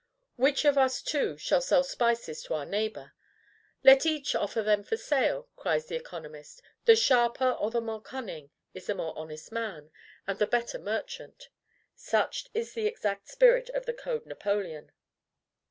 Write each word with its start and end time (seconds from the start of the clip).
Which 0.35 0.65
of 0.65 0.79
us 0.79 0.99
two 1.03 1.37
shall 1.37 1.61
sell 1.61 1.83
spices 1.83 2.41
to 2.45 2.55
our 2.55 2.65
neighbor? 2.65 3.13
"Let 3.83 4.03
each 4.03 4.33
offer 4.33 4.63
them 4.63 4.81
for 4.83 4.97
sale," 4.97 5.49
cries 5.55 5.85
the 5.85 5.95
economist; 5.95 6.63
"the 6.85 6.95
sharper, 6.95 7.51
or 7.51 7.69
the 7.69 7.81
more 7.81 8.01
cunning, 8.01 8.49
is 8.73 8.87
the 8.87 8.95
more 8.95 9.15
honest 9.15 9.51
man, 9.51 9.91
and 10.25 10.39
the 10.39 10.47
better 10.47 10.79
merchant." 10.79 11.49
Such 11.95 12.47
is 12.55 12.73
the 12.73 12.87
exact 12.87 13.27
spirit 13.27 13.69
of 13.75 13.85
the 13.85 13.93
Code 13.93 14.25
Napoleon. 14.25 14.91